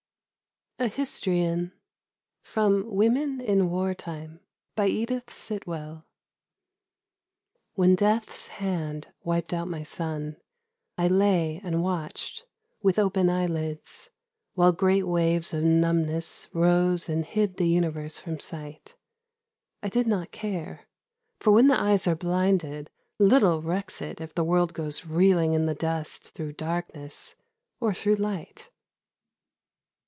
77 0.79 0.97
EDITH 0.97 1.09
SIT 1.09 1.27
WELL. 1.27 1.35
A 1.35 1.37
HISTRION. 1.37 1.61
u 1.65 1.71
From 2.41 2.91
Women 2.95 3.39
in 3.39 3.69
War 3.69 3.93
Time" 3.93 4.39
WHEN 7.75 7.95
death's 7.95 8.47
hand 8.47 9.13
wiped 9.23 9.53
out 9.53 9.67
my 9.67 9.83
sun, 9.83 10.37
I 10.97 11.07
lay 11.07 11.61
and 11.63 11.83
watched 11.83 12.45
with 12.81 12.97
open 12.97 13.29
eyelids 13.29 14.09
While 14.55 14.71
great 14.71 15.03
waves 15.05 15.53
of 15.53 15.63
numbness 15.63 16.47
rose 16.51 17.07
and 17.07 17.25
hid 17.25 17.57
the 17.57 17.67
universe 17.67 18.17
from 18.17 18.39
sight: 18.39 18.95
I 19.83 19.87
did 19.89 20.07
not 20.07 20.31
care, 20.31 20.87
for 21.39 21.51
when 21.53 21.67
the 21.67 21.79
eyes 21.79 22.07
are 22.07 22.15
blinded, 22.15 22.89
little 23.19 23.61
recks 23.61 24.01
it 24.01 24.19
If 24.19 24.33
the 24.33 24.43
world 24.43 24.73
goes 24.73 25.05
reeling 25.05 25.53
in 25.53 25.67
the 25.67 25.75
dust 25.75 26.29
through 26.29 26.53
darkness 26.53 27.35
or 27.79 27.93
through 27.93 28.15
light. 28.15 28.71